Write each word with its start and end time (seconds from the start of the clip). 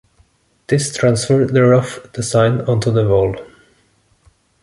This 0.65 0.97
transfers 0.97 1.51
the 1.51 1.61
rough 1.63 2.11
design 2.11 2.61
onto 2.61 2.89
the 2.91 3.07
wall. 3.07 3.35